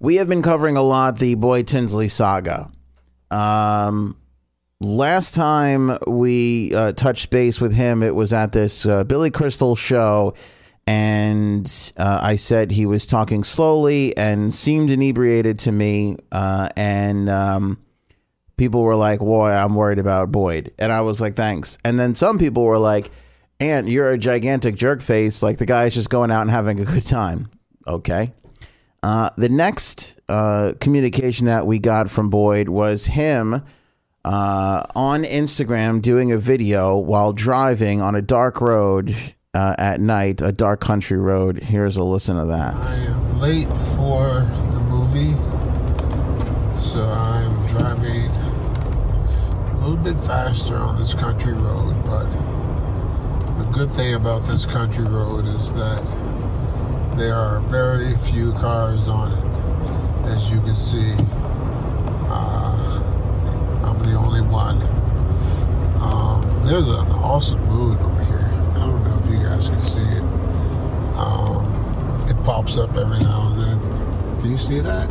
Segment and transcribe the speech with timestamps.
[0.00, 2.70] We have been covering a lot the Boyd Tinsley saga.
[3.30, 4.16] Um,
[4.80, 9.76] last time we uh, touched base with him, it was at this uh, Billy Crystal
[9.76, 10.34] show,
[10.86, 17.30] and uh, I said he was talking slowly and seemed inebriated to me, uh, and
[17.30, 17.78] um,
[18.56, 22.16] people were like, "Boy, I'm worried about Boyd," and I was like, "Thanks." And then
[22.16, 23.10] some people were like,
[23.60, 25.40] "Aunt, you're a gigantic jerk face.
[25.42, 27.48] Like the guy's just going out and having a good time."
[27.86, 28.32] Okay.
[29.04, 33.62] Uh, the next uh, communication that we got from Boyd was him
[34.24, 39.14] uh, on Instagram doing a video while driving on a dark road
[39.52, 41.64] uh, at night, a dark country road.
[41.64, 42.82] Here's a listen to that.
[42.82, 44.40] I am late for
[44.72, 45.34] the movie,
[46.80, 51.94] so I'm driving a little bit faster on this country road.
[52.06, 52.24] But
[53.58, 56.23] the good thing about this country road is that
[57.16, 61.14] there are very few cars on it, as you can see.
[62.28, 63.00] Uh,
[63.84, 64.80] I'm the only one.
[66.02, 68.50] Um, there's an awesome moon over here.
[68.74, 70.22] I don't know if you guys can see it.
[71.16, 74.40] Um, it pops up every now and then.
[74.40, 75.08] Can you see that?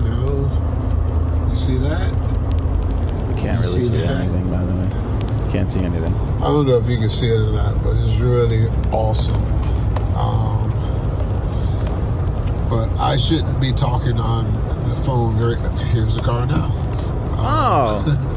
[0.00, 0.50] No.
[1.50, 2.12] You see that?
[3.28, 5.50] You can't really see see anything, by the way.
[5.50, 6.14] Can't see anything.
[6.14, 9.55] I don't know if you can see it or not, but it's really awesome.
[10.16, 10.70] Um,
[12.68, 14.52] but I shouldn't be talking on
[14.88, 15.56] the phone very.
[15.88, 16.70] Here's the car now.
[17.38, 18.32] Oh,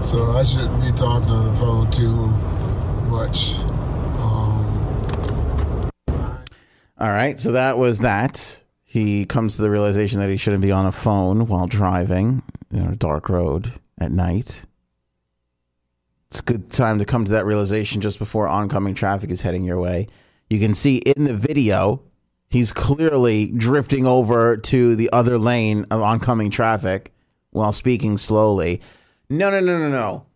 [0.06, 2.28] So I shouldn't be talking on the phone too
[3.10, 3.58] much.
[4.20, 5.90] Um,
[6.96, 7.38] all right.
[7.40, 8.62] So that was that.
[8.84, 12.92] He comes to the realization that he shouldn't be on a phone while driving on
[12.92, 14.64] a dark road at night.
[16.28, 19.64] It's a good time to come to that realization just before oncoming traffic is heading
[19.64, 20.06] your way.
[20.48, 22.02] You can see in the video,
[22.48, 27.12] he's clearly drifting over to the other lane of oncoming traffic
[27.50, 28.80] while speaking slowly.
[29.28, 30.26] No, no, no, no, no.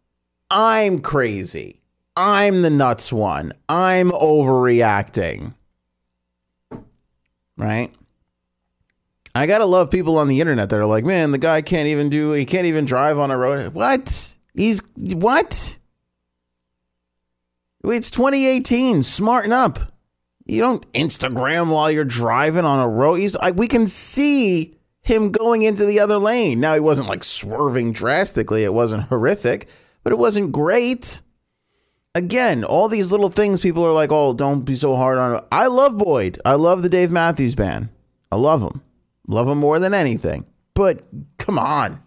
[0.50, 1.76] I'm crazy.
[2.16, 3.53] I'm the nuts one.
[3.69, 5.54] I'm overreacting.
[7.56, 7.93] Right?
[9.32, 12.10] I gotta love people on the internet that are like, man, the guy can't even
[12.10, 13.75] do, he can't even drive on a road.
[13.75, 14.37] What?
[14.54, 15.78] He's, what?
[17.84, 19.03] It's 2018.
[19.03, 19.89] Smarten up.
[20.50, 23.15] You don't Instagram while you're driving on a road.
[23.15, 26.61] He's like, we can see him going into the other lane.
[26.61, 28.65] Now he wasn't like swerving drastically.
[28.65, 29.69] It wasn't horrific,
[30.03, 31.22] but it wasn't great.
[32.15, 35.44] Again, all these little things people are like, oh, don't be so hard on.
[35.53, 36.41] I love Boyd.
[36.44, 37.88] I love the Dave Matthews Band.
[38.32, 38.82] I love him.
[39.28, 40.44] Love him more than anything.
[40.75, 41.06] But
[41.38, 42.03] come on.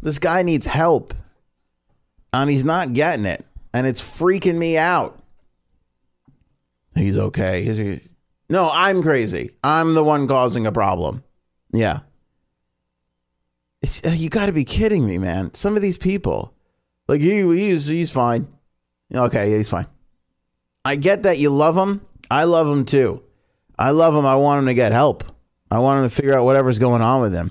[0.00, 1.12] This guy needs help.
[2.32, 3.44] And he's not getting it.
[3.74, 5.22] And it's freaking me out.
[6.94, 7.62] He's okay.
[7.64, 8.00] He's, he-
[8.48, 9.50] no, I'm crazy.
[9.64, 11.24] I'm the one causing a problem.
[11.72, 12.00] Yeah.
[13.82, 15.52] It's, uh, you got to be kidding me, man.
[15.54, 16.54] Some of these people,
[17.08, 18.48] like he, he's he's fine.
[19.14, 19.86] Okay, he's fine.
[20.84, 22.00] I get that you love him.
[22.30, 23.22] I love him too.
[23.78, 24.24] I love him.
[24.26, 25.24] I want him to get help.
[25.70, 27.50] I want him to figure out whatever's going on with him.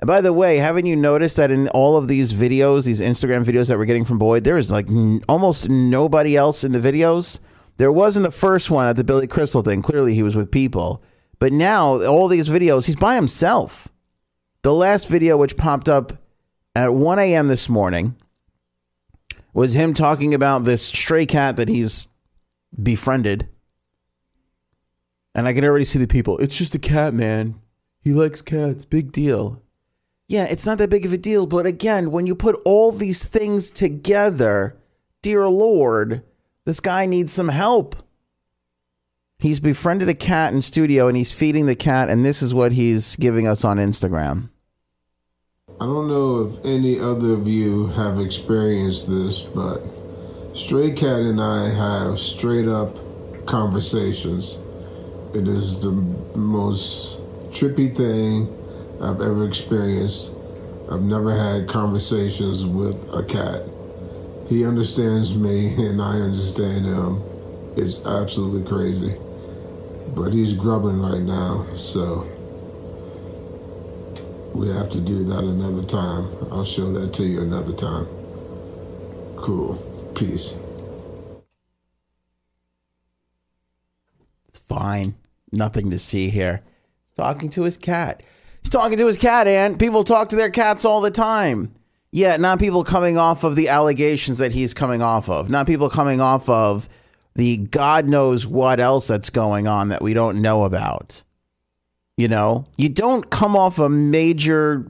[0.00, 3.44] And by the way, haven't you noticed that in all of these videos, these Instagram
[3.44, 6.78] videos that we're getting from Boyd, there is like n- almost nobody else in the
[6.78, 7.40] videos.
[7.76, 9.82] There was in the first one at the Billy Crystal thing.
[9.82, 11.02] Clearly, he was with people.
[11.38, 13.88] But now, all these videos, he's by himself.
[14.62, 16.12] The last video, which popped up
[16.74, 17.48] at 1 a.m.
[17.48, 18.16] this morning,
[19.52, 22.08] was him talking about this stray cat that he's
[22.80, 23.48] befriended.
[25.34, 26.38] And I can already see the people.
[26.38, 27.56] It's just a cat, man.
[28.00, 28.84] He likes cats.
[28.84, 29.60] Big deal.
[30.28, 31.46] Yeah, it's not that big of a deal.
[31.46, 34.76] But again, when you put all these things together,
[35.22, 36.22] dear Lord,
[36.66, 37.96] this guy needs some help.
[39.38, 42.72] He's befriended a cat in studio and he's feeding the cat, and this is what
[42.72, 44.48] he's giving us on Instagram.
[45.80, 49.80] I don't know if any other of you have experienced this, but
[50.54, 52.94] Stray Cat and I have straight up
[53.44, 54.60] conversations.
[55.34, 57.20] It is the most
[57.50, 58.48] trippy thing
[59.02, 60.32] I've ever experienced.
[60.90, 63.68] I've never had conversations with a cat.
[64.48, 67.22] He understands me and I understand him.
[67.76, 69.16] It's absolutely crazy.
[70.14, 72.28] But he's grubbing right now, so
[74.54, 76.28] we have to do that another time.
[76.52, 78.06] I'll show that to you another time.
[79.36, 79.74] Cool.
[80.14, 80.56] Peace.
[84.48, 85.16] It's fine.
[85.50, 86.62] Nothing to see here.
[87.06, 88.22] He's talking to his cat.
[88.62, 91.74] He's talking to his cat, and people talk to their cats all the time.
[92.14, 95.50] Yeah, not people coming off of the allegations that he's coming off of.
[95.50, 96.88] Not people coming off of
[97.34, 101.24] the God knows what else that's going on that we don't know about.
[102.16, 104.86] You know, you don't come off a major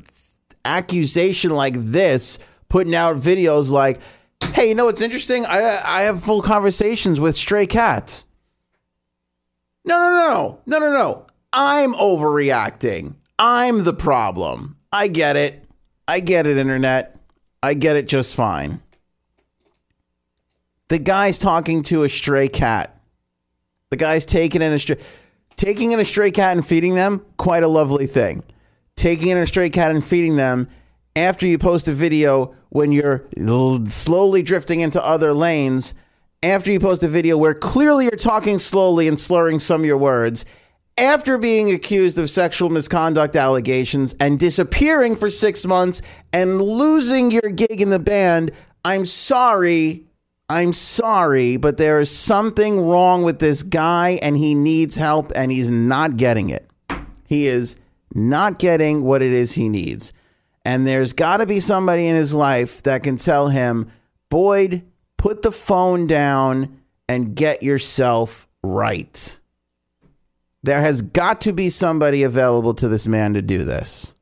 [0.67, 2.39] accusation like this,
[2.69, 4.03] putting out videos like,
[4.53, 5.47] hey, you know what's interesting?
[5.47, 8.27] I, I have full conversations with stray cats.
[9.87, 11.27] No, no, no, no, no, no.
[11.55, 13.15] I'm overreacting.
[13.39, 14.77] I'm the problem.
[14.93, 15.64] I get it.
[16.07, 17.17] I get it, internet.
[17.63, 18.81] I get it just fine.
[20.89, 22.95] The guy's talking to a stray cat.
[23.91, 24.99] The guy's taking in a stray
[25.57, 28.43] taking in a stray cat and feeding them, quite a lovely thing.
[28.97, 30.69] Taking in a stray cat and feeding them
[31.17, 33.25] after you post a video when you're
[33.87, 35.95] slowly drifting into other lanes,
[36.43, 39.97] after you post a video where clearly you're talking slowly and slurring some of your
[39.97, 40.45] words,
[40.97, 46.03] after being accused of sexual misconduct allegations and disappearing for six months
[46.33, 48.53] and losing your gig in the band,
[48.85, 50.07] I'm sorry.
[50.49, 55.51] I'm sorry, but there is something wrong with this guy and he needs help and
[55.51, 56.69] he's not getting it.
[57.27, 57.77] He is
[58.15, 60.13] not getting what it is he needs.
[60.65, 63.91] And there's got to be somebody in his life that can tell him,
[64.31, 64.83] Boyd,
[65.17, 69.41] put the phone down and get yourself right.
[70.65, 74.15] There has got to be somebody available to this man to do this.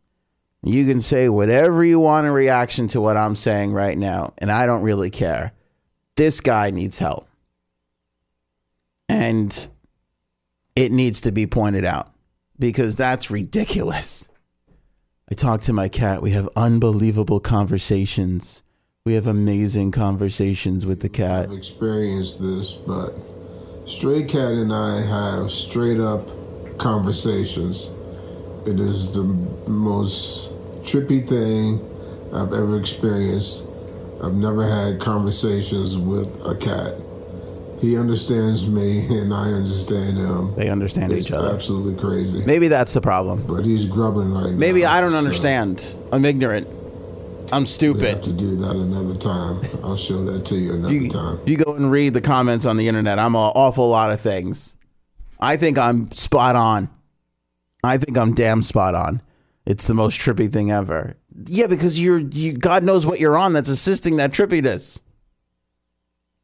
[0.64, 4.50] You can say whatever you want in reaction to what I'm saying right now, and
[4.50, 5.52] I don't really care.
[6.16, 7.28] This guy needs help.
[9.08, 9.68] And
[10.74, 12.12] it needs to be pointed out
[12.58, 14.28] because that's ridiculous.
[15.30, 16.22] I talk to my cat.
[16.22, 18.64] We have unbelievable conversations.
[19.04, 21.50] We have amazing conversations with the cat.
[21.50, 23.14] I've experienced this, but
[23.87, 26.26] Stray Cat and I have straight up
[26.79, 27.93] conversations.
[28.67, 31.81] It is the most trippy thing
[32.32, 33.67] I've ever experienced.
[34.23, 36.94] I've never had conversations with a cat.
[37.81, 40.55] He understands me and I understand him.
[40.55, 41.52] They understand It's each other.
[41.52, 42.44] absolutely crazy.
[42.46, 43.44] Maybe that's the problem.
[43.49, 44.56] But he's grubbing right now.
[44.56, 45.96] Maybe I don't so understand.
[46.12, 46.69] I'm ignorant.
[47.52, 48.02] I'm We stupid.
[48.08, 49.60] have to do that another time.
[49.84, 51.38] I'll show that to you another If you, time.
[51.43, 54.20] if you go and read the comments on the internet, I'm an awful lot of
[54.20, 54.76] things.
[55.38, 56.88] I think I'm spot on.
[57.84, 59.20] I think I'm damn spot on.
[59.66, 61.16] It's the most trippy thing ever.
[61.46, 65.02] Yeah, because you're you God knows what you're on that's assisting that trippiness.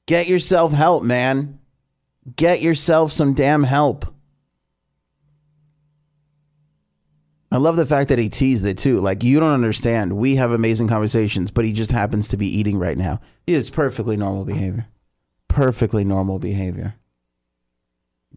[0.07, 1.59] Get yourself help, man.
[2.37, 4.05] Get yourself some damn help.
[7.51, 9.01] I love the fact that he teased it too.
[9.01, 10.17] Like you don't understand.
[10.17, 13.21] We have amazing conversations, but he just happens to be eating right now.
[13.47, 14.87] It's perfectly normal behavior.
[15.49, 16.95] Perfectly normal behavior.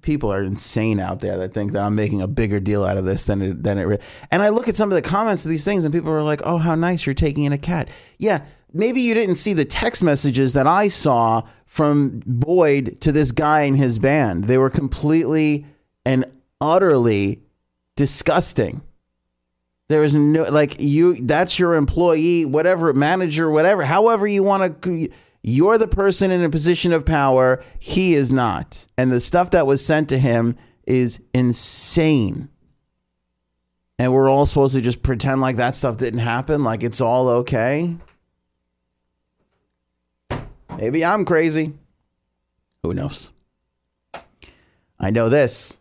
[0.01, 3.05] People are insane out there that think that I'm making a bigger deal out of
[3.05, 4.01] this than it than it.
[4.31, 6.41] And I look at some of the comments of these things, and people are like,
[6.43, 8.43] "Oh, how nice you're taking in a cat." Yeah,
[8.73, 13.63] maybe you didn't see the text messages that I saw from Boyd to this guy
[13.63, 14.45] in his band.
[14.45, 15.65] They were completely
[16.05, 16.25] and
[16.59, 17.43] utterly
[17.95, 18.81] disgusting.
[19.92, 21.16] There is no like you.
[21.16, 23.83] That's your employee, whatever manager, whatever.
[23.83, 25.10] However you want to.
[25.44, 27.62] You're the person in a position of power.
[27.80, 30.56] He is not, and the stuff that was sent to him
[30.88, 32.48] is insane.
[34.00, 37.28] And we're all supposed to just pretend like that stuff didn't happen, like it's all
[37.28, 37.98] okay.
[40.78, 41.74] Maybe I'm crazy.
[42.83, 43.31] Who knows?
[44.98, 45.81] I know this.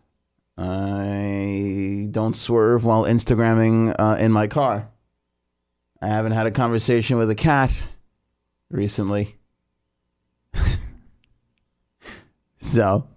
[0.63, 4.89] I don't swerve while Instagramming uh, in my car.
[6.01, 7.89] I haven't had a conversation with a cat
[8.69, 9.37] recently.
[12.57, 13.07] so,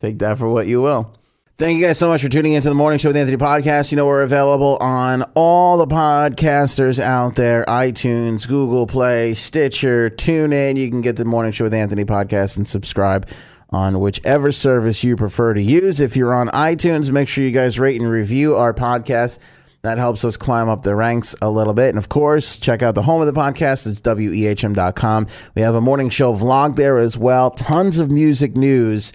[0.00, 1.12] take that for what you will.
[1.56, 3.90] Thank you guys so much for tuning into the Morning Show with Anthony podcast.
[3.90, 10.76] You know, we're available on all the podcasters out there iTunes, Google Play, Stitcher, TuneIn.
[10.76, 13.28] You can get the Morning Show with Anthony podcast and subscribe
[13.70, 16.00] on whichever service you prefer to use.
[16.00, 19.38] If you're on iTunes, make sure you guys rate and review our podcast.
[19.82, 21.88] That helps us climb up the ranks a little bit.
[21.88, 23.86] And of course, check out the home of the podcast.
[23.86, 25.26] It's wehm.com.
[25.54, 27.50] We have a morning show vlog there as well.
[27.50, 29.14] Tons of music news